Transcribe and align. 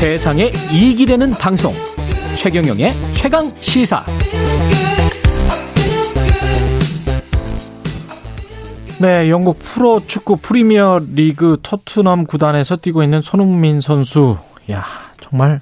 세상에 0.00 0.50
이익이 0.72 1.04
되는 1.04 1.30
방송 1.32 1.74
최경영의 2.34 2.90
최강 3.12 3.52
시사 3.60 4.02
네, 8.98 9.28
영국 9.28 9.58
프로 9.58 10.00
축구 10.06 10.38
프리미어 10.38 11.00
리그 11.12 11.58
토트넘 11.62 12.24
구단에서 12.24 12.76
뛰고 12.76 13.02
있는 13.02 13.20
손흥민 13.20 13.82
선수. 13.82 14.38
야, 14.70 14.84
정말 15.20 15.60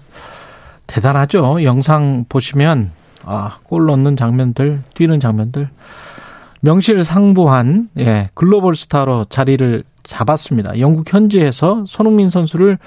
대단하죠. 0.87 1.65
영상 1.65 2.25
보시면 2.29 2.93
아, 3.25 3.59
골 3.65 3.87
넣는 3.87 4.17
장면들, 4.17 4.85
뛰는 4.95 5.19
장면들 5.19 5.69
명실상부한 6.61 7.89
예, 7.99 8.31
글로벌 8.35 8.77
스타로 8.77 9.25
자리를 9.25 9.83
잡았습니다. 10.05 10.79
영국 10.79 11.13
현지에서 11.13 11.83
손흥민 11.89 12.29
선수를 12.29 12.79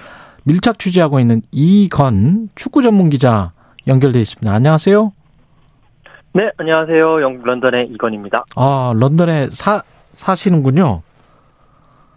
밀착 0.43 0.79
취재하고 0.79 1.19
있는 1.19 1.41
이건 1.51 2.49
축구 2.55 2.81
전문 2.81 3.09
기자 3.09 3.51
연결돼 3.87 4.19
있습니다. 4.21 4.51
안녕하세요. 4.51 5.11
네, 6.33 6.49
안녕하세요. 6.57 7.21
영국 7.21 7.45
런던의 7.45 7.87
이건입니다. 7.89 8.45
아, 8.55 8.93
런던에 8.95 9.47
사 9.51 9.81
사시는군요. 10.13 11.01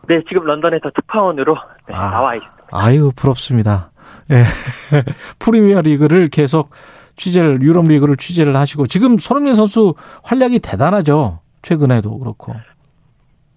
네, 0.08 0.20
지금 0.28 0.44
런던에서 0.44 0.90
특파원으로 0.94 1.56
네, 1.88 1.94
아, 1.94 2.10
나와 2.10 2.34
있습니다. 2.34 2.64
아유, 2.70 3.12
부럽습니다. 3.14 3.90
예. 4.30 4.44
프리미어 5.38 5.80
리그를 5.80 6.28
계속 6.28 6.70
취재를 7.16 7.62
유럽 7.62 7.86
리그를 7.86 8.16
취재를 8.16 8.56
하시고 8.56 8.86
지금 8.86 9.18
손흥민 9.18 9.54
선수 9.54 9.94
활약이 10.22 10.60
대단하죠. 10.60 11.40
최근에도 11.62 12.18
그렇고. 12.18 12.54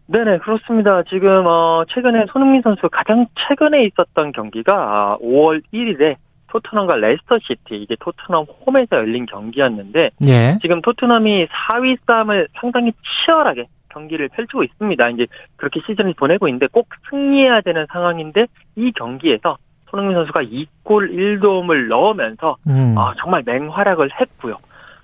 네네 0.08 0.40
그렇습니다. 0.40 1.04
지금 1.04 1.46
어 1.46 1.84
최근에 1.90 2.26
손흥민 2.32 2.62
선수 2.62 2.90
가장 2.90 3.28
최근에 3.36 3.84
있었던 3.86 4.32
경기가 4.32 5.18
5월 5.22 5.62
1일에 5.74 6.16
토트넘과 6.48 6.96
레스터 6.96 7.40
시티 7.40 7.76
이게 7.76 7.96
토트넘 8.00 8.46
홈에서 8.66 8.96
열린 8.96 9.26
경기였는데 9.26 10.12
예. 10.26 10.58
지금 10.62 10.82
토트넘이 10.82 11.48
4위 11.48 11.98
싸움을 12.08 12.48
상당히 12.60 12.94
치열하게 13.26 13.68
경기를 13.90 14.30
펼치고 14.30 14.64
있습니다. 14.64 15.10
이제 15.10 15.28
그렇게 15.58 15.82
시즌을 15.86 16.14
보내고 16.14 16.48
있는데 16.48 16.68
꼭 16.68 16.88
승리해야 17.10 17.62
되는 17.62 17.86
상황인데 17.92 18.48
이 18.76 18.92
경기에서 18.94 19.58
손흥민 19.90 20.16
선수가 20.16 20.44
2골 20.44 21.12
1도움을 21.12 21.88
넣으면서 21.88 22.58
음. 22.68 22.96
어, 22.98 23.14
정말 23.18 23.44
맹활약을 23.46 24.10
했고요. 24.22 24.58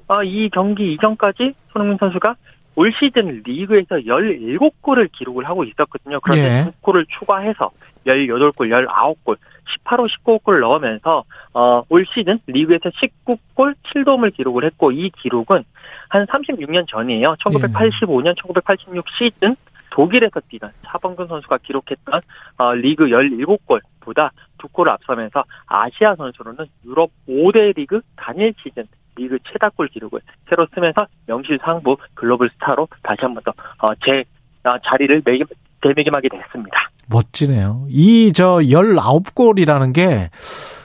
어, 0.07 0.23
이 0.23 0.49
경기 0.49 0.93
이전까지 0.93 1.53
손흥민 1.71 1.97
선수가 1.97 2.35
올 2.75 2.91
시즌 2.93 3.41
리그에서 3.45 3.95
17골을 3.95 5.11
기록을 5.11 5.45
하고 5.45 5.63
있었거든요. 5.63 6.19
그런데 6.21 6.43
예. 6.43 6.71
2골을 6.81 7.05
추가해서 7.19 7.71
18골, 8.05 8.67
19골, 8.67 9.37
18호 9.85 10.07
19골을 10.09 10.59
넣으면서 10.61 11.23
어, 11.53 11.83
올 11.89 12.05
시즌 12.13 12.39
리그에서 12.47 12.89
19골 12.89 13.75
7도움을 13.83 14.33
기록을 14.33 14.65
했고 14.65 14.91
이 14.91 15.09
기록은 15.09 15.63
한 16.09 16.25
36년 16.25 16.87
전이에요. 16.87 17.35
1985년, 17.35 18.27
예. 18.27 18.33
1986 18.41 19.05
시즌 19.17 19.55
독일에서 19.91 20.41
뛰던 20.49 20.71
차범근 20.85 21.27
선수가 21.27 21.59
기록했던 21.59 22.21
어, 22.57 22.73
리그 22.73 23.05
17골보다 23.05 24.31
두 24.57 24.67
골을 24.69 24.91
앞서면서 24.91 25.43
아시아 25.67 26.15
선수로는 26.15 26.65
유럽 26.85 27.11
5대 27.27 27.75
리그 27.75 28.01
단일 28.15 28.53
시즌 28.61 28.85
리그 29.15 29.37
최다골 29.51 29.87
기록을 29.89 30.19
새로 30.49 30.67
쓰면서 30.73 31.07
명실상부 31.27 31.97
글로벌 32.13 32.49
스타로 32.55 32.87
다시 33.03 33.19
한 33.21 33.33
번 33.33 33.43
더제 33.79 34.23
어, 34.65 34.69
어, 34.69 34.77
자리를 34.85 35.21
매김, 35.25 35.45
대매김하게 35.81 36.29
됐습니다. 36.29 36.89
멋지네요. 37.09 37.85
이 37.89 38.31
저 38.33 38.57
19골이라는 38.59 39.93
게 39.93 40.29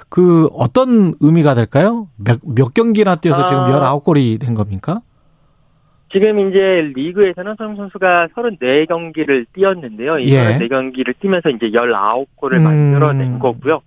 그 0.08 0.46
어떤 0.54 1.12
의미가 1.20 1.54
될까요? 1.54 2.08
몇, 2.16 2.40
몇 2.42 2.72
경기나 2.74 3.16
뛰어서 3.16 3.46
지금 3.48 3.60
아, 3.62 3.92
19골이 3.94 4.40
된 4.40 4.54
겁니까? 4.54 5.00
지금 6.10 6.48
이제 6.48 6.90
리그에서는 6.94 7.54
손흥민 7.58 7.82
선수가 7.82 8.28
34경기를 8.34 9.44
뛰었는데요. 9.52 10.18
이 10.20 10.32
예. 10.32 10.56
34경기를 10.58 11.14
뛰면서 11.20 11.50
이제 11.50 11.70
19골을 11.70 12.54
음. 12.54 12.62
만들어낸 12.62 13.38
거고요. 13.38 13.82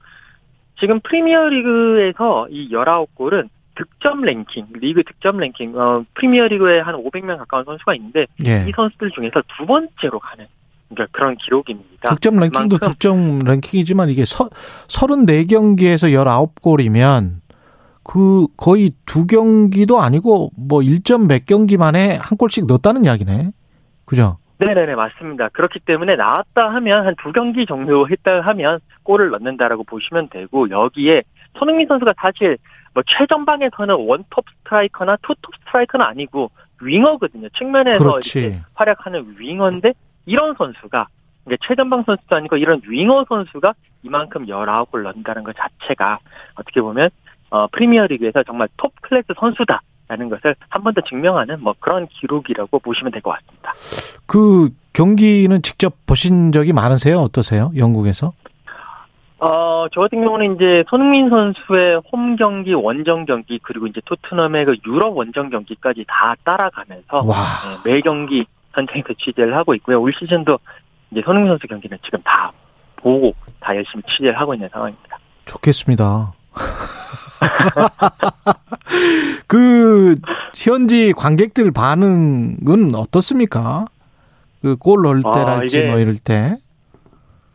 지금 0.79 0.99
프리미어 0.99 1.47
리그에서 1.49 2.47
이 2.49 2.69
19골은 2.69 3.49
득점 3.81 4.21
랭킹, 4.21 4.67
리그 4.73 5.03
득점 5.03 5.37
랭킹, 5.37 5.75
어, 5.77 6.05
프리미어 6.13 6.47
리그에 6.47 6.79
한 6.81 6.95
500명 6.95 7.37
가까운 7.39 7.65
선수가 7.65 7.95
있는데 7.95 8.27
예. 8.45 8.65
이 8.67 8.71
선수들 8.75 9.11
중에서 9.11 9.41
두 9.57 9.65
번째로 9.65 10.19
가는 10.19 10.45
그러니까 10.89 11.17
그런 11.17 11.35
기록입니다. 11.37 12.09
득점 12.13 12.35
랭킹도 12.39 12.77
득점 12.77 13.39
랭킹이지만 13.39 14.09
이게 14.09 14.25
서, 14.25 14.49
34경기에서 14.87 16.11
19골이면 16.11 17.41
그 18.03 18.47
거의 18.57 18.91
두 19.05 19.25
경기도 19.27 19.99
아니고 19.99 20.51
뭐 20.57 20.79
1점 20.81 21.27
몇 21.27 21.45
경기 21.45 21.77
만에 21.77 22.17
한 22.21 22.37
골씩 22.37 22.65
넣었다는 22.67 23.05
이야기네. 23.05 23.51
그죠? 24.05 24.37
네네네 24.57 24.93
맞습니다. 24.95 25.49
그렇기 25.49 25.79
때문에 25.79 26.15
나왔다 26.15 26.69
하면 26.75 27.05
한 27.05 27.15
두 27.23 27.31
경기 27.31 27.65
정도 27.65 28.07
했다 28.07 28.41
하면 28.41 28.79
골을 29.03 29.29
넣는다라고 29.31 29.83
보시면 29.85 30.29
되고 30.29 30.69
여기에 30.69 31.23
손흥민 31.57 31.87
선수가 31.87 32.13
사실 32.17 32.57
뭐 32.93 33.03
최전방에서는 33.07 33.95
원톱 33.95 34.45
스트라이커나 34.63 35.17
투톱 35.21 35.53
스트라이커는 35.65 36.05
아니고 36.05 36.51
윙어거든요. 36.81 37.47
측면에서 37.57 38.03
그렇지. 38.03 38.39
이렇게 38.39 38.59
활약하는 38.73 39.35
윙어인데 39.39 39.93
이런 40.25 40.55
선수가 40.57 41.07
그러니까 41.45 41.65
최전방 41.67 42.03
선수도 42.05 42.35
아니고 42.35 42.57
이런 42.57 42.81
윙어 42.87 43.25
선수가 43.27 43.73
이만큼 44.03 44.45
19골 44.47 45.03
넣는다는 45.03 45.43
것 45.43 45.55
자체가 45.55 46.19
어떻게 46.55 46.81
보면 46.81 47.09
어, 47.49 47.67
프리미어리그에서 47.67 48.43
정말 48.43 48.67
top 48.77 48.93
class 49.01 49.27
선수다라는 49.39 50.29
것을 50.29 50.55
한 50.69 50.83
번 50.83 50.93
더 50.93 51.01
증명하는 51.01 51.61
뭐 51.61 51.73
그런 51.79 52.07
기록이라고 52.07 52.79
보시면 52.79 53.11
될 53.11 53.21
것 53.21 53.31
같습니다. 53.31 53.73
그 54.25 54.69
경기는 54.93 55.61
직접 55.61 55.93
보신 56.05 56.51
적이 56.51 56.73
많으세요? 56.73 57.17
어떠세요? 57.19 57.71
영국에서? 57.75 58.33
어, 59.43 59.87
저 59.91 60.01
같은 60.01 60.23
경우는 60.23 60.55
이제 60.55 60.83
손흥민 60.87 61.29
선수의 61.29 61.99
홈 62.13 62.35
경기, 62.35 62.73
원정 62.73 63.25
경기, 63.25 63.59
그리고 63.63 63.87
이제 63.87 63.99
토트넘의 64.05 64.65
그 64.65 64.75
유럽 64.85 65.17
원정 65.17 65.49
경기까지 65.49 66.05
다 66.07 66.35
따라가면서 66.43 67.23
네, 67.83 67.91
매 67.91 68.01
경기 68.01 68.45
현장에서 68.73 69.07
취재를 69.17 69.55
하고 69.57 69.73
있고요. 69.75 69.99
올 69.99 70.13
시즌도 70.13 70.59
이제 71.09 71.21
손흥민 71.25 71.51
선수 71.51 71.65
경기는 71.67 71.97
지금 72.03 72.21
다 72.23 72.51
보고 72.97 73.33
다 73.59 73.75
열심히 73.75 74.03
취재를 74.07 74.39
하고 74.39 74.53
있는 74.53 74.69
상황입니다. 74.71 75.17
좋겠습니다. 75.45 76.33
그 79.47 80.15
현지 80.55 81.13
관객들 81.13 81.71
반응은 81.71 82.93
어떻습니까? 82.93 83.85
그 84.61 84.75
골 84.77 85.01
넣을 85.01 85.23
아, 85.25 85.31
때랄지 85.31 85.83
아, 85.83 85.87
뭐 85.89 85.99
이럴 85.99 86.15
때. 86.17 86.57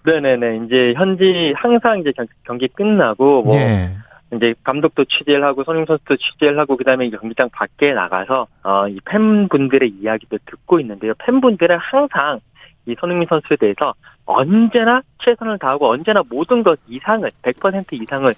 네네네. 0.06 0.64
이제 0.64 0.94
현지 0.96 1.52
항상 1.56 1.98
이제 1.98 2.12
경기 2.44 2.68
끝나고 2.68 3.42
뭐 3.42 3.56
예. 3.56 3.90
이제 4.32 4.54
감독도 4.62 5.04
취재를 5.04 5.44
하고 5.44 5.64
손흥민 5.64 5.86
선수도 5.86 6.16
취재를 6.16 6.58
하고 6.58 6.76
그다음에 6.76 7.10
경기장 7.10 7.48
밖에 7.50 7.92
나가서 7.92 8.46
어이 8.62 8.98
팬분들의 9.04 9.90
이야기도 10.00 10.38
듣고 10.46 10.78
있는데요. 10.80 11.12
팬분들은 11.18 11.76
항상 11.78 12.38
이 12.86 12.94
손흥민 13.00 13.26
선수에 13.28 13.56
대해서 13.56 13.94
언제나 14.24 15.02
최선을 15.24 15.58
다하고 15.58 15.90
언제나 15.90 16.22
모든 16.28 16.62
것 16.62 16.78
이상을 16.88 17.28
100% 17.42 18.00
이상을 18.00 18.32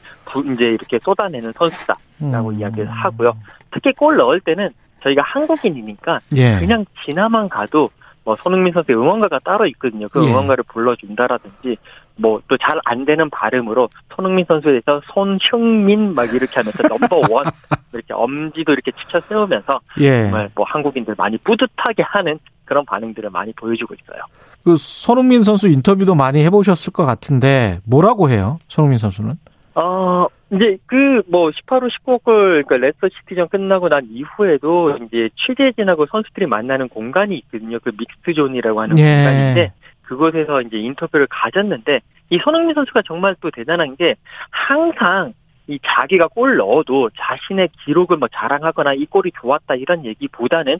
이제 0.52 0.64
이렇게 0.64 0.98
쏟아내는 0.98 1.52
선수다라고 1.52 2.48
음. 2.50 2.54
이야기를 2.58 2.86
하고요. 2.86 3.36
특히 3.70 3.92
골 3.92 4.16
넣을 4.16 4.40
때는 4.40 4.70
저희가 5.02 5.22
한국인이니까 5.22 6.20
예. 6.36 6.58
그냥 6.58 6.84
지나만 7.04 7.48
가도 7.48 7.90
뭐 8.28 8.36
손흥민 8.36 8.74
선수의 8.74 8.98
응원가가 8.98 9.38
따로 9.38 9.64
있거든요. 9.68 10.06
그 10.10 10.22
예. 10.22 10.28
응원가를 10.28 10.64
불러준다라든지 10.64 11.78
뭐 12.16 12.42
또 12.46 12.58
잘 12.58 12.78
안 12.84 13.06
되는 13.06 13.30
발음으로 13.30 13.88
손흥민 14.14 14.44
선수에 14.46 14.72
대해서 14.72 15.00
손흥민 15.14 16.14
막 16.14 16.24
이렇게 16.26 16.52
하면서 16.56 16.86
넘버 16.86 17.32
원 17.32 17.44
이렇게 17.94 18.12
엄지도 18.12 18.72
이렇게 18.72 18.90
치켜 18.92 19.18
세우면서 19.26 19.80
예. 20.00 20.24
정말 20.24 20.50
뭐 20.54 20.66
한국인들 20.68 21.14
많이 21.16 21.38
뿌듯하게 21.38 22.02
하는 22.02 22.38
그런 22.66 22.84
반응들을 22.84 23.30
많이 23.30 23.50
보여주고 23.54 23.94
있어요. 23.94 24.20
그 24.62 24.76
손흥민 24.76 25.42
선수 25.42 25.68
인터뷰도 25.68 26.14
많이 26.14 26.42
해보셨을 26.44 26.92
것 26.92 27.06
같은데 27.06 27.80
뭐라고 27.86 28.28
해요? 28.28 28.58
손흥민 28.68 28.98
선수는? 28.98 29.36
어, 29.80 30.26
이제 30.50 30.78
그 30.86 31.08
뭐 31.28 31.50
18호 31.50 31.90
19호 31.90 32.22
골 32.22 32.64
그러니까 32.64 32.76
레스터 32.78 33.08
시티전 33.08 33.48
끝나고 33.48 33.88
난 33.88 34.06
이후에도 34.10 34.96
이제 34.96 35.28
취재진하고 35.36 36.06
선수들이 36.06 36.46
만나는 36.46 36.88
공간이 36.88 37.36
있거든요. 37.36 37.78
그 37.80 37.92
mixed 37.96 38.34
zone이라고 38.34 38.80
하는 38.80 38.98
예. 38.98 39.16
공간인데 39.16 39.72
그곳에서 40.02 40.62
이제 40.62 40.78
인터뷰를 40.78 41.26
가졌는데 41.28 42.00
이 42.30 42.38
손흥민 42.42 42.74
선수가 42.74 43.02
정말 43.06 43.36
또 43.40 43.50
대단한 43.50 43.96
게 43.96 44.16
항상 44.50 45.32
이 45.66 45.78
자기가 45.84 46.28
골 46.28 46.56
넣어도 46.56 47.10
자신의 47.10 47.68
기록을 47.84 48.16
뭐 48.16 48.28
자랑하거나 48.28 48.94
이 48.94 49.04
골이 49.06 49.30
좋았다 49.38 49.74
이런 49.74 50.04
얘기보다는 50.06 50.78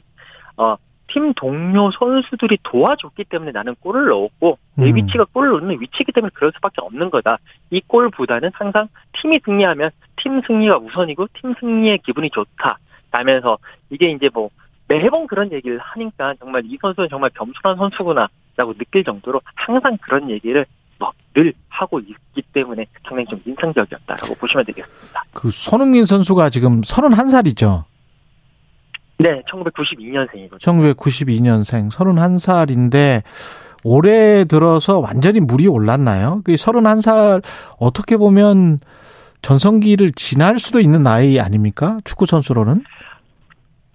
어 0.57 0.75
팀 1.11 1.33
동료 1.33 1.91
선수들이 1.91 2.59
도와줬기 2.63 3.25
때문에 3.25 3.51
나는 3.51 3.75
골을 3.79 4.07
넣었고 4.07 4.57
내 4.75 4.89
음. 4.89 4.95
위치가 4.95 5.25
골을 5.25 5.51
넣는 5.51 5.81
위치이기 5.81 6.11
때문에 6.11 6.31
그럴 6.33 6.51
수밖에 6.55 6.75
없는 6.81 7.09
거다. 7.09 7.37
이 7.71 7.81
골보다는 7.85 8.51
항상 8.53 8.87
팀이 9.13 9.39
승리하면 9.43 9.91
팀 10.17 10.41
승리가 10.45 10.77
우선이고 10.77 11.27
팀 11.33 11.53
승리의 11.59 11.99
기분이 11.99 12.29
좋다. 12.29 12.77
라면서 13.11 13.57
이게 13.89 14.11
이제 14.11 14.29
뭐 14.33 14.49
매번 14.87 15.27
그런 15.27 15.51
얘기를 15.51 15.79
하니까 15.79 16.33
정말 16.39 16.63
이 16.65 16.77
선수는 16.81 17.09
정말 17.09 17.29
겸손한 17.31 17.77
선수구나라고 17.77 18.73
느낄 18.77 19.03
정도로 19.03 19.41
항상 19.55 19.97
그런 20.01 20.29
얘기를 20.29 20.65
뭐늘 20.99 21.53
하고 21.69 21.99
있기 21.99 22.41
때문에 22.53 22.85
상당히 23.03 23.25
좀 23.27 23.41
인상적이었다라고 23.45 24.35
보시면 24.35 24.65
되겠습니다. 24.65 25.23
그 25.33 25.49
손흥민 25.49 26.05
선수가 26.05 26.49
지금 26.49 26.81
31살이죠. 26.81 27.83
네, 29.19 29.41
1992년생이거든요. 29.51 30.59
1992년생 30.59 31.91
31살인데 31.91 33.21
올해 33.83 34.45
들어서 34.45 34.99
완전히 34.99 35.39
물이 35.39 35.67
올랐나요? 35.67 36.41
그 36.43 36.53
31살 36.53 37.43
어떻게 37.77 38.17
보면 38.17 38.79
전성기를 39.41 40.13
지날 40.13 40.59
수도 40.59 40.79
있는 40.79 41.03
나이 41.03 41.39
아닙니까? 41.39 41.97
축구 42.03 42.25
선수로는? 42.25 42.83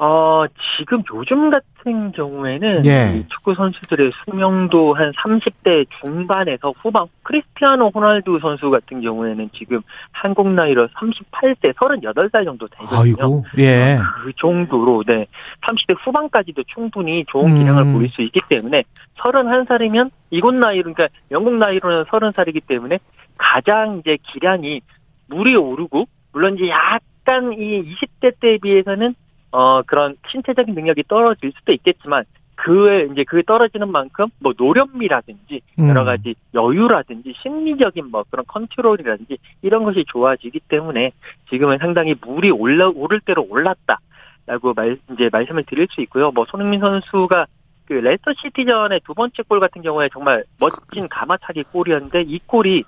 어, 0.06 0.44
지금 0.76 1.02
요즘 1.14 1.48
같은 1.48 2.12
경우에는 2.12 2.84
예. 2.84 3.16
이 3.16 3.28
축구 3.28 3.54
선수들의 3.54 4.12
수명도 4.12 4.92
한 4.92 5.12
30대 5.12 5.86
중반에서 5.98 6.74
후반, 6.76 7.06
크리스티아노 7.22 7.90
호날두 7.94 8.38
선수 8.42 8.68
같은 8.68 9.00
경우에는 9.00 9.48
지금 9.54 9.80
한국 10.12 10.50
나이로 10.50 10.88
38세, 10.88 11.72
38살 11.72 12.44
정도 12.44 12.68
되거든요. 12.68 13.00
아이고, 13.00 13.44
예. 13.56 13.98
그 14.22 14.32
정도로, 14.36 15.04
네. 15.06 15.26
30대 15.62 15.96
후반까지도 16.04 16.64
충분히 16.64 17.24
좋은 17.28 17.54
기량을 17.54 17.84
음. 17.84 17.92
보일 17.94 18.10
수 18.10 18.20
있기 18.20 18.42
때문에 18.50 18.84
31살이면 19.16 20.10
이곳 20.28 20.54
나이, 20.54 20.82
그러니까 20.82 21.08
영국 21.30 21.54
나이로는 21.54 22.04
30살이기 22.04 22.66
때문에 22.66 22.98
가장 23.38 24.00
이제 24.00 24.18
기량이 24.22 24.82
물이 25.28 25.56
오르고, 25.56 26.06
물론 26.32 26.56
이제 26.56 26.68
약간 26.68 27.54
이 27.54 27.94
20대 27.94 28.38
때에 28.38 28.58
비해서는 28.58 29.14
어, 29.54 29.82
그런 29.82 30.16
신체적인 30.32 30.74
능력이 30.74 31.04
떨어질 31.06 31.52
수도 31.56 31.70
있겠지만, 31.70 32.24
그에 32.56 33.06
이제 33.12 33.22
그 33.22 33.44
떨어지는 33.44 33.90
만큼 33.90 34.26
뭐 34.40 34.52
노련미라든지 34.56 35.60
음. 35.78 35.88
여러 35.88 36.02
가지 36.04 36.34
여유라든지 36.54 37.34
심리적인 37.40 38.10
뭐 38.10 38.24
그런 38.30 38.44
컨트롤이라든지 38.46 39.38
이런 39.62 39.84
것이 39.84 40.04
좋아지기 40.08 40.60
때문에 40.68 41.12
지금은 41.50 41.78
상당히 41.78 42.16
물이 42.20 42.50
올라 42.50 42.88
오를 42.88 43.20
대로 43.20 43.46
올랐다라고 43.48 44.74
말 44.74 44.98
이제 45.12 45.28
말씀을 45.30 45.64
드릴 45.64 45.86
수 45.90 46.00
있고요. 46.02 46.32
뭐 46.32 46.46
손흥민 46.48 46.80
선수가 46.80 47.46
그 47.86 47.92
레스터 47.92 48.32
시티전의 48.34 49.00
두 49.04 49.14
번째 49.14 49.42
골 49.48 49.60
같은 49.60 49.82
경우에 49.82 50.08
정말 50.12 50.44
멋진 50.60 51.08
가마차기 51.08 51.64
골이었는데 51.64 52.22
이 52.22 52.40
골이 52.46 52.84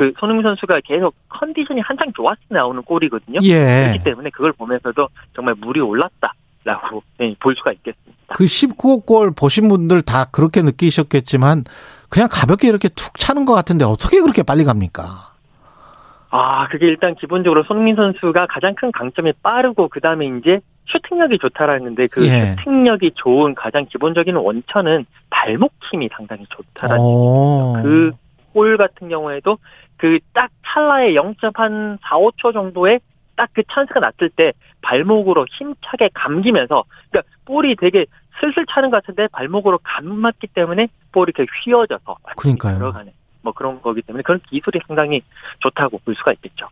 그 0.00 0.14
손흥민 0.18 0.42
선수가 0.44 0.80
계속 0.82 1.14
컨디션이 1.28 1.82
한창 1.82 2.10
좋았을 2.14 2.40
때 2.48 2.54
나오는 2.54 2.80
골이거든요. 2.80 3.40
예. 3.42 3.92
그렇기 3.92 4.02
때문에 4.02 4.30
그걸 4.30 4.50
보면서도 4.52 5.08
정말 5.34 5.54
물이 5.58 5.80
올랐다라고 5.80 7.02
네, 7.18 7.36
볼 7.38 7.54
수가 7.54 7.72
있겠습니다. 7.72 8.34
그 8.34 8.44
19호 8.44 9.04
골 9.04 9.30
보신 9.30 9.68
분들 9.68 10.00
다 10.00 10.24
그렇게 10.32 10.62
느끼셨겠지만 10.62 11.64
그냥 12.08 12.30
가볍게 12.32 12.66
이렇게 12.68 12.88
툭 12.88 13.18
차는 13.18 13.44
것 13.44 13.52
같은데 13.52 13.84
어떻게 13.84 14.22
그렇게 14.22 14.42
빨리 14.42 14.64
갑니까? 14.64 15.02
아, 16.30 16.66
그게 16.68 16.86
일단 16.86 17.14
기본적으로 17.14 17.64
손흥민 17.64 17.94
선수가 17.96 18.46
가장 18.46 18.74
큰 18.74 18.90
강점이 18.92 19.34
빠르고 19.42 19.88
그다음에 19.88 20.30
이제 20.38 20.60
슈팅력이 20.86 21.38
좋다라는데 21.40 22.06
그 22.06 22.26
예. 22.26 22.56
슈팅력이 22.56 23.12
좋은 23.16 23.54
가장 23.54 23.84
기본적인 23.84 24.34
원천은 24.34 25.04
발목 25.28 25.72
힘이 25.90 26.08
상당히 26.10 26.46
좋다라는 26.48 27.04
오. 27.04 27.74
그골 28.52 28.76
같은 28.76 29.08
경우에도 29.08 29.58
그 30.00 30.18
딱 30.32 30.50
찰나의 30.66 31.14
0.한 31.14 31.98
4, 32.02 32.16
5초 32.16 32.52
정도에 32.52 33.00
딱 33.36 33.48
그 33.52 33.62
찬스가 33.70 34.00
났을 34.00 34.28
때 34.30 34.52
발목으로 34.82 35.46
힘차게 35.50 36.10
감기면서 36.14 36.84
그러니까 37.10 37.32
볼이 37.46 37.74
되게 37.76 38.06
슬슬 38.40 38.64
차는 38.70 38.90
것 38.90 39.02
같은데 39.02 39.28
발목으로 39.32 39.78
감맞기 39.82 40.48
때문에 40.48 40.88
볼이 41.12 41.26
이렇게 41.34 41.50
휘어져서 41.64 42.16
그러니까요. 42.36 42.78
들어가는 42.78 43.12
뭐 43.42 43.52
그런 43.54 43.80
거기 43.80 44.02
때문에 44.02 44.22
그런 44.22 44.40
기술이 44.48 44.80
상당히 44.86 45.22
좋다고 45.60 45.98
볼 46.04 46.14
수가 46.14 46.32
있겠죠. 46.32 46.66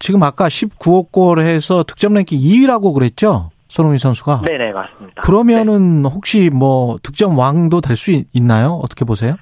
지금 0.00 0.22
아까 0.24 0.48
19호 0.48 1.10
골 1.12 1.38
해서 1.40 1.84
득점 1.84 2.14
랭킹 2.14 2.38
2위라고 2.38 2.92
그랬죠? 2.92 3.50
손흥민 3.68 3.98
선수가. 3.98 4.42
네네 4.44 4.72
맞습니다. 4.72 5.22
그러면은 5.22 6.04
혹시 6.04 6.50
뭐 6.50 6.98
득점 7.04 7.38
왕도 7.38 7.80
될 7.80 7.96
수 7.96 8.10
있나요? 8.34 8.80
어떻게 8.82 9.04
보세요? 9.04 9.36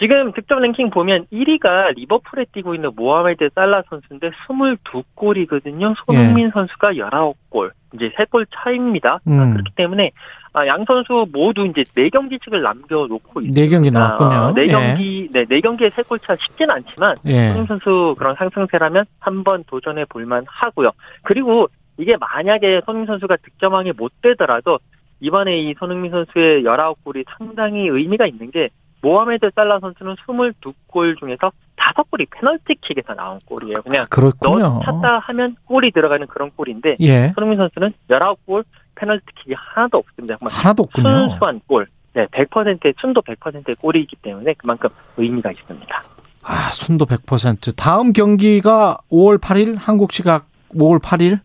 지금 0.00 0.32
득점 0.32 0.60
랭킹 0.60 0.90
보면 0.90 1.26
1위가 1.30 1.94
리버풀에 1.94 2.46
뛰고 2.52 2.74
있는 2.74 2.90
모하메드 2.96 3.50
살라 3.54 3.82
선수인데 3.90 4.30
22골이거든요. 4.30 5.94
손흥민 6.06 6.46
예. 6.46 6.50
선수가 6.52 6.92
19골. 6.92 7.72
이제 7.92 8.10
3골 8.16 8.46
차입니다. 8.54 9.14
아, 9.14 9.20
음. 9.26 9.52
그렇기 9.52 9.72
때문에 9.74 10.12
아, 10.52 10.66
양 10.66 10.84
선수 10.86 11.26
모두 11.32 11.66
이제 11.66 11.84
4경기씩을 11.94 12.62
남겨놓고 12.62 13.40
있습니다. 13.40 13.60
네 13.60 13.68
경기 13.68 13.90
나왔군요. 13.90 14.54
네 14.54 14.62
예. 14.62 14.66
경기, 14.68 15.28
네, 15.32 15.44
네 15.44 15.60
경기에 15.60 15.88
3골 15.88 16.22
차 16.22 16.34
쉽진 16.36 16.70
않지만 16.70 17.16
예. 17.26 17.48
손흥민 17.48 17.66
선수 17.66 18.14
그런 18.16 18.34
상승세라면 18.36 19.04
한번 19.18 19.64
도전해 19.66 20.06
볼만 20.06 20.44
하고요. 20.48 20.92
그리고 21.22 21.68
이게 21.98 22.16
만약에 22.16 22.80
손흥민 22.86 23.06
선수가 23.06 23.36
득점왕이 23.36 23.92
못 23.96 24.12
되더라도 24.22 24.78
이번에 25.20 25.58
이 25.58 25.74
손흥민 25.78 26.10
선수의 26.10 26.62
19골이 26.62 27.24
상당히 27.36 27.86
의미가 27.88 28.26
있는 28.26 28.50
게 28.50 28.70
모하메드 29.02 29.50
살라 29.54 29.80
선수는 29.80 30.16
22골 30.26 31.18
중에서 31.18 31.50
5골이 31.76 32.26
페널티킥에서 32.30 33.14
나온 33.14 33.38
골이에요. 33.46 33.82
그냥 33.82 34.06
그렇군요. 34.10 34.58
넣 34.58 34.80
찼다 34.84 35.18
하면 35.20 35.56
골이 35.64 35.90
들어가는 35.90 36.26
그런 36.26 36.50
골인데 36.54 36.96
예. 37.00 37.32
손흥민 37.34 37.56
선수는 37.56 37.92
19골 38.10 38.64
페널티킥이 38.96 39.54
하나도 39.56 39.98
없습니다. 39.98 40.36
하나도 40.40 40.82
없군요. 40.84 41.08
순수한 41.30 41.60
골. 41.66 41.86
네, 42.12 42.26
100%의 42.26 42.94
순도 43.00 43.22
100%의 43.22 43.74
골이기 43.80 44.16
때문에 44.16 44.54
그만큼 44.54 44.90
의미가 45.16 45.52
있습니다. 45.52 46.02
아, 46.42 46.54
순도 46.72 47.06
100%. 47.06 47.76
다음 47.76 48.12
경기가 48.12 48.98
5월 49.10 49.38
8일 49.38 49.76
한국 49.78 50.12
시각 50.12 50.46
5월 50.74 51.00
8일 51.00 51.38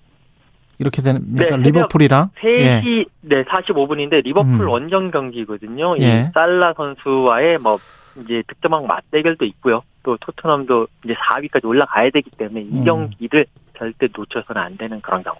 이렇게 0.79 1.01
됩니까? 1.01 1.57
네, 1.57 1.63
리버풀이랑 1.63 2.29
3시 2.41 3.05
네 3.21 3.43
45분인데 3.43 4.23
리버풀 4.23 4.61
음. 4.61 4.69
원정 4.69 5.11
경기거든요. 5.11 5.95
예. 5.99 6.27
이 6.29 6.33
살라 6.33 6.73
선수와의 6.73 7.59
뭐 7.59 7.79
이제 8.23 8.43
득점왕 8.47 8.87
맞대결도 8.87 9.45
있고요. 9.45 9.81
또 10.03 10.17
토트넘도 10.17 10.87
이제 11.03 11.13
4위까지 11.13 11.65
올라가야 11.65 12.11
되기 12.11 12.29
때문에 12.31 12.61
이 12.61 12.79
음. 12.79 12.83
경기를 12.83 13.45
절대 13.77 14.07
놓쳐서는 14.15 14.61
안 14.61 14.77
되는 14.77 15.01
그런 15.01 15.23
경우. 15.23 15.35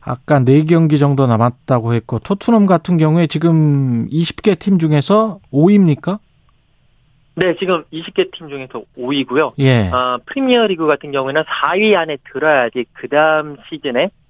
아까 0.00 0.40
4경기 0.40 0.98
정도 0.98 1.26
남았다고 1.26 1.94
했고 1.94 2.18
토트넘 2.18 2.66
같은 2.66 2.96
경우에 2.96 3.26
지금 3.26 4.08
20개 4.08 4.58
팀 4.58 4.78
중에서 4.78 5.38
5위입니까? 5.52 6.18
네, 7.36 7.56
지금 7.58 7.84
20개 7.92 8.30
팀 8.32 8.48
중에서 8.48 8.82
5위고요. 8.96 9.50
예. 9.58 9.90
아, 9.92 10.18
프리미어리그 10.26 10.86
같은 10.86 11.10
경우에는 11.10 11.42
4위 11.42 11.96
안에 11.96 12.18
들어야지 12.32 12.84
그 12.92 13.08
다음 13.08 13.56
시즌에 13.68 14.04
아, 14.04 14.23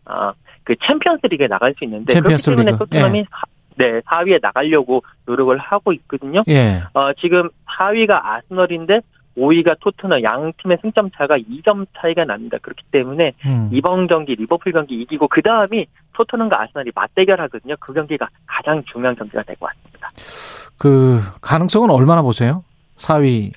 그 0.64 0.74
챔피언스리그에 0.86 1.46
나갈 1.48 1.74
수 1.78 1.84
있는데 1.84 2.12
챔피언스 2.14 2.50
그렇기 2.52 2.64
때문에. 2.64 2.78
토트넘이 2.78 3.24
사- 3.30 3.42
네 3.76 4.00
4위에 4.00 4.40
나가려고 4.40 5.02
노력을 5.26 5.56
하고 5.58 5.92
있거든요. 5.92 6.42
예. 6.48 6.82
어, 6.94 7.12
지금 7.14 7.48
4위가 7.66 8.20
아스널인데 8.24 9.00
5위가 9.36 9.76
토트넘 9.80 10.22
양 10.22 10.52
팀의 10.62 10.78
승점 10.80 11.10
차가 11.10 11.36
2점 11.36 11.86
차이가 11.98 12.24
납니다. 12.24 12.56
그렇기 12.62 12.84
때문에 12.92 13.32
음. 13.46 13.68
이번 13.72 14.06
경기 14.06 14.36
리버풀 14.36 14.70
경기 14.72 14.94
이기고 15.02 15.26
그 15.26 15.42
다음이 15.42 15.86
토트넘과 16.12 16.62
아스널이 16.62 16.92
맞대결하거든요. 16.94 17.74
그 17.80 17.92
경기가 17.92 18.28
가장 18.46 18.80
중요한 18.84 19.16
경기가 19.16 19.42
될 19.42 19.56
것 19.56 19.66
같습니다. 19.66 20.08
그 20.78 21.20
가능성은 21.40 21.90
얼마나 21.90 22.22
보세요? 22.22 22.62
4위. 22.98 23.50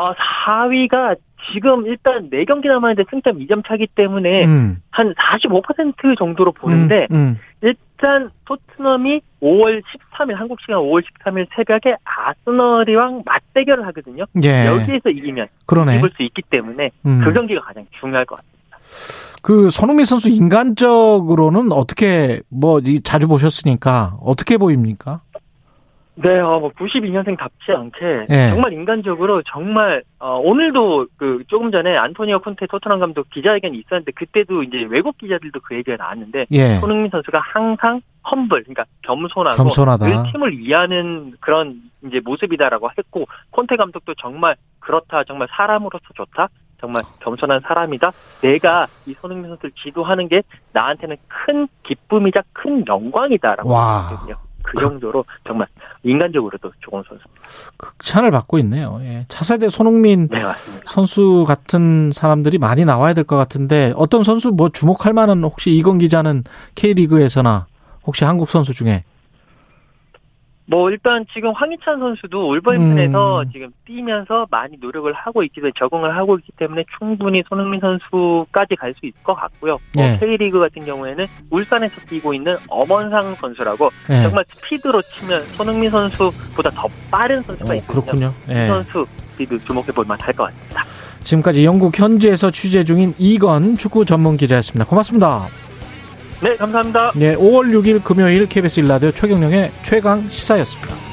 어, 0.00 0.12
4위가 0.14 1.16
지금 1.52 1.86
일단 1.86 2.30
4경기 2.30 2.68
남았는데 2.68 3.04
승점 3.10 3.38
2점 3.38 3.66
차기 3.66 3.86
때문에 3.86 4.44
음. 4.44 4.82
한45% 4.92 6.18
정도로 6.18 6.52
보는데 6.52 7.06
음, 7.10 7.16
음. 7.16 7.38
일단 7.60 8.30
토트넘이 8.44 9.20
5월 9.42 9.82
13일 9.82 10.34
한국 10.34 10.60
시간 10.60 10.78
5월 10.78 11.02
13일 11.02 11.46
새벽에 11.54 11.96
아스널이랑 12.04 13.22
맞대결을 13.24 13.86
하거든요. 13.88 14.24
예. 14.42 14.66
여기에서 14.66 15.10
이기면 15.10 15.48
그러네. 15.66 15.98
이길 15.98 16.10
수 16.16 16.22
있기 16.22 16.42
때문에 16.50 16.90
음. 17.06 17.20
그 17.24 17.32
경기가 17.32 17.60
가장 17.62 17.86
중요할 18.00 18.24
것 18.24 18.36
같습니다. 18.36 18.54
그 19.42 19.70
손흥민 19.70 20.06
선수 20.06 20.30
인간적으로는 20.30 21.72
어떻게 21.72 22.40
뭐이 22.48 23.02
자주 23.02 23.28
보셨으니까 23.28 24.16
어떻게 24.22 24.56
보입니까? 24.56 25.20
네, 26.16 26.38
어, 26.38 26.60
뭐 26.60 26.70
92년생답지 26.70 27.70
않게 27.70 28.26
예. 28.30 28.50
정말 28.50 28.72
인간적으로 28.72 29.42
정말 29.42 30.02
어, 30.20 30.38
오늘도 30.38 31.08
그 31.16 31.42
조금 31.48 31.72
전에 31.72 31.96
안토니오 31.96 32.38
콘테 32.40 32.66
토트넘 32.66 33.00
감독 33.00 33.28
기자회견이 33.30 33.78
있었는데 33.78 34.12
그때도 34.12 34.62
이제 34.62 34.86
외국 34.88 35.18
기자들도 35.18 35.60
그 35.60 35.74
얘기가 35.74 35.96
나왔는데 35.96 36.46
예. 36.52 36.76
손흥민 36.76 37.10
선수가 37.10 37.40
항상 37.40 38.00
험블, 38.30 38.62
그러니까 38.62 38.84
겸손하고 39.02 39.56
겸손하다. 39.56 40.06
늘 40.06 40.32
팀을 40.32 40.56
위하는 40.58 41.34
그런 41.40 41.82
이제 42.06 42.20
모습이다라고 42.24 42.90
했고 42.96 43.26
콘테 43.50 43.76
감독도 43.76 44.14
정말 44.14 44.56
그렇다, 44.80 45.24
정말 45.24 45.48
사람으로서 45.50 46.04
좋다. 46.14 46.48
정말 46.80 47.02
겸손한 47.20 47.60
사람이다. 47.60 48.10
내가 48.42 48.86
이 49.06 49.14
손흥민 49.14 49.48
선수를 49.48 49.72
지도하는 49.72 50.28
게 50.28 50.42
나한테는 50.72 51.16
큰 51.28 51.66
기쁨이자 51.82 52.42
큰 52.52 52.84
영광이다라고 52.86 53.70
와. 53.70 54.08
생각했거든요. 54.08 54.36
그 54.64 54.80
정도로 54.80 55.24
정말 55.46 55.68
인간적으로도 56.02 56.72
좋은 56.80 57.02
선수. 57.08 57.22
극찬을 57.76 58.30
받고 58.30 58.58
있네요. 58.60 58.98
예. 59.02 59.26
차세대 59.28 59.68
손흥민 59.70 60.28
네. 60.28 60.42
선수 60.86 61.44
같은 61.46 62.10
사람들이 62.12 62.58
많이 62.58 62.84
나와야 62.84 63.12
될 63.14 63.24
것 63.24 63.36
같은데 63.36 63.92
어떤 63.96 64.22
선수 64.24 64.50
뭐 64.50 64.68
주목할 64.70 65.12
만한 65.12 65.42
혹시 65.44 65.70
이건 65.70 65.98
기자는 65.98 66.44
K리그에서나 66.74 67.66
혹시 68.04 68.24
한국 68.24 68.48
선수 68.48 68.74
중에 68.74 69.04
뭐 70.66 70.90
일단 70.90 71.26
지금 71.34 71.52
황희찬 71.52 71.98
선수도 71.98 72.48
올버햄튼에서 72.48 73.42
음. 73.42 73.50
지금 73.52 73.70
뛰면서 73.84 74.46
많이 74.50 74.76
노력을 74.80 75.12
하고 75.12 75.42
있기 75.42 75.56
때문에 75.60 75.72
적응을 75.78 76.16
하고 76.16 76.38
있기 76.38 76.52
때문에 76.56 76.84
충분히 76.98 77.42
손흥민 77.48 77.80
선수까지 77.80 78.76
갈 78.76 78.94
수 78.94 79.06
있을 79.06 79.22
것 79.24 79.34
같고요. 79.34 79.76
예. 79.98 80.10
뭐 80.10 80.18
K리그 80.20 80.60
같은 80.60 80.84
경우에는 80.84 81.26
울산에서 81.50 82.00
뛰고 82.06 82.32
있는 82.32 82.56
엄원상 82.68 83.34
선수라고 83.34 83.90
예. 84.10 84.22
정말 84.22 84.44
스피드로 84.48 85.02
치면 85.02 85.42
손흥민 85.56 85.90
선수보다 85.90 86.70
더 86.70 86.88
빠른 87.10 87.42
선수가 87.42 87.72
어, 87.72 87.76
있거든요. 87.76 88.02
그렇군요. 88.02 88.32
이 88.48 88.52
예. 88.52 88.68
선수 88.68 89.04
스피드 89.32 89.58
주목해 89.64 89.88
볼 89.88 90.04
만할 90.06 90.32
것 90.32 90.44
같습니다. 90.44 90.84
지금까지 91.20 91.64
영국 91.64 91.98
현지에서 91.98 92.50
취재 92.50 92.84
중인 92.84 93.14
이건 93.18 93.76
축구 93.76 94.04
전문 94.04 94.36
기자였습니다. 94.36 94.88
고맙습니다. 94.88 95.46
네, 96.44 96.56
감사합니다. 96.56 97.12
예, 97.20 97.34
5월 97.36 97.72
6일 97.72 98.04
금요일 98.04 98.46
KBS 98.46 98.80
일라디오 98.80 99.10
최경령의 99.12 99.72
최강 99.82 100.28
시사였습니다. 100.28 101.03